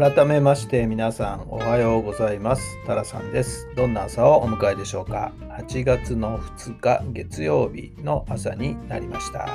[0.00, 2.62] 改めまして皆さんおはようございます。
[2.86, 3.68] タラさんです。
[3.76, 9.46] どんな朝をお迎えでしょうか？8月の2日月曜日の朝になりました。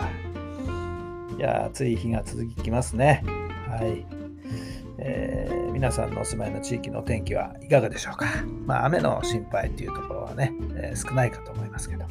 [1.35, 3.23] いや暑い日が続きますね。
[3.67, 4.05] はい、
[4.99, 8.27] えー、皆さんのお住まいの地域の天気はいかがでしょうか？
[8.67, 12.05] まあ雨の心配っていうところはね、えー、少ないかと思いますけど、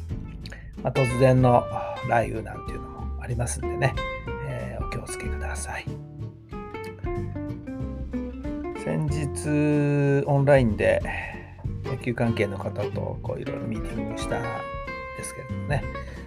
[0.83, 1.63] まあ、突然の
[2.09, 3.95] 雷雨なんていうのもありますんでね、
[4.45, 5.85] えー、お気をつけください。
[8.85, 11.01] 先日オンラインで
[11.85, 15.83] 野球関係の方とこういろいろミーティングしたんですけれどもね。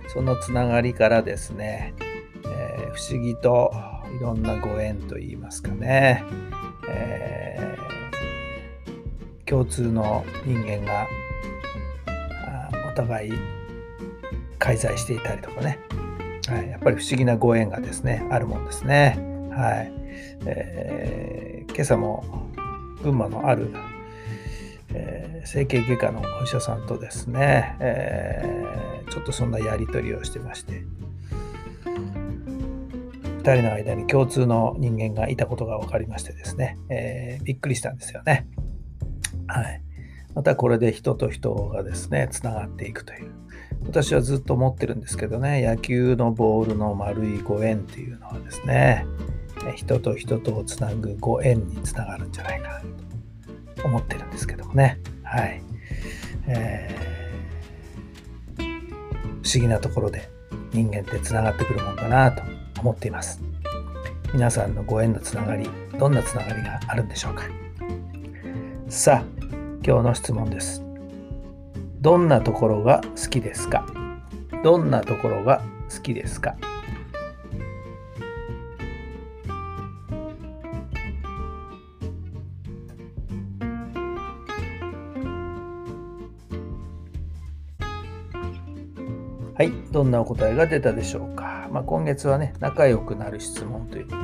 [0.09, 1.95] そのつながりからですね、
[2.45, 3.73] えー、不思議と
[4.13, 6.25] いろんなご縁といいますかね、
[6.89, 11.07] えー、共通の人間が
[12.91, 13.33] お互い
[14.59, 15.79] 開催していたりとかね、
[16.49, 19.17] はい、やっぱり不思議なご縁がですねあるもんですね。
[19.53, 19.93] はい。
[20.47, 22.48] えー、今朝も
[23.03, 23.73] 群馬のある、
[24.93, 30.85] えー、整形外科のお医者さんとですね、えー、ちょっとそんなやり取りをしてまして
[33.49, 38.47] 2人の間に共通の人間がいたことが分かりましてですね、えー、びっくりしたんですよね。
[39.47, 39.83] はい。
[40.35, 43.31] またこれで人と人がですね、つながっていくという。
[43.87, 49.07] 私はずっと思ってるんですけどね、野球のボールの丸いご縁っていうのはですね、
[49.73, 52.81] 人と人とをつなぐご縁につながるんじゃないかな
[53.77, 54.99] と思ってるんですけどもね。
[55.23, 55.63] はい。
[56.47, 58.63] えー、
[59.43, 60.31] 不思議なところで
[60.73, 62.43] 人間ってつながってくるもんだなと
[62.81, 63.43] 思っています。
[64.33, 65.69] 皆さんのご縁のつながり、
[65.99, 67.45] どんなつながりがあるんでしょうか。
[68.89, 69.25] さあ、
[69.85, 70.83] 今日の質問です。
[72.01, 73.87] どんなところが好きですか？
[74.63, 75.63] どんなところが
[75.95, 76.57] 好きですか？
[89.59, 91.69] はい、どんなお答えが出たでしょうか？
[91.73, 94.23] まあ、今月はね、仲良くなる質問ということ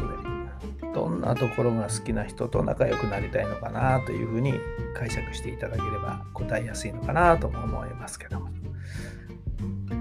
[0.86, 4.54] で、どんなところが好きな人と仲良くなりたいのかなというふうに
[4.94, 8.48] 解釈していただければ答えやすいのかなとも思いますけども。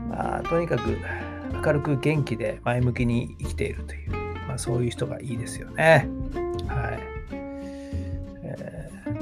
[0.08, 0.96] まあ、とにかく
[1.66, 4.12] 明るく元気で前向きに生きているという、
[4.48, 6.08] まあ、そういう人がいいですよね。
[6.68, 7.00] はい。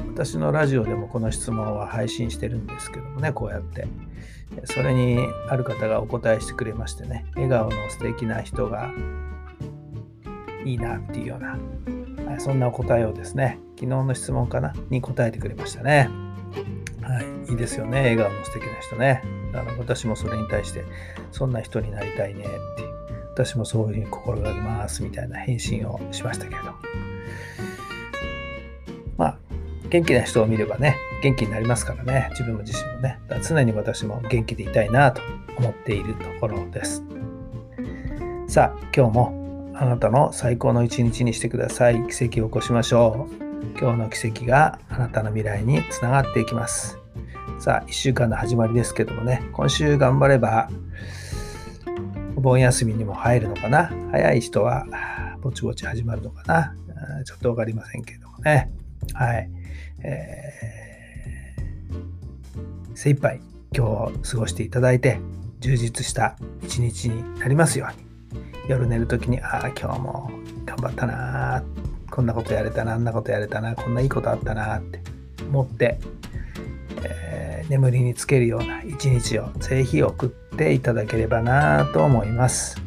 [0.10, 3.88] 私のラジオでもこの質問は配信してるんですけどもね、こうやって。
[4.66, 5.20] それに
[5.50, 8.92] ある方がお答えしてくれましてね、笑顔の素敵な人が
[10.66, 16.10] いいなっていうような、そんなお答えをですね、昨日の質問かなに答えてくれましたね。
[17.02, 19.22] はい、いいですよね、笑顔の素敵な人ね。
[19.54, 20.84] あの私もそれに対して、
[21.32, 22.52] そんな人になりたいねって、
[23.34, 26.78] 私もそういうふうに心がけますみたいな返信をしましたけれども。
[29.18, 29.38] まあ、
[29.90, 33.20] 元気な人を見ればね、元気になりますからね、自分も自身もね。
[33.48, 35.22] 常に私も元気でいたいなと
[35.58, 37.04] 思っているところです。
[38.48, 42.08] さあ、今日もあなたの最高の一日にしてください。
[42.08, 43.80] 奇跡を起こしましょう。
[43.80, 46.98] 今日の奇跡があなたの未来につながっていきます。
[47.60, 50.70] さあ、1週間の始まりですけどもね、今週頑張れば、
[52.36, 54.88] お盆休みにも入るのかな早い人は
[55.42, 56.74] ぼちぼち始まるのかな
[57.24, 58.72] ちょっとわかりませんけどもね。
[59.14, 59.50] はい。
[60.04, 61.01] えー
[62.96, 63.42] 精一杯
[63.76, 65.20] 今日を過ごしていただいて
[65.60, 68.12] 充実した一日になりますように。
[68.68, 70.32] 夜寝る時にああ今日も
[70.66, 71.64] 頑張ったな
[72.10, 75.02] こんなことやれたなあんなことやれたなこんないいことあったなって
[75.44, 76.00] 思って、
[77.04, 82.82] えー、眠りにつけるような一日をぜひ送っていただければなと思います。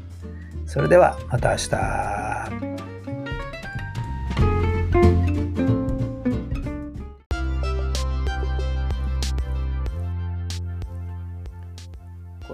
[0.66, 2.73] それではまた明日。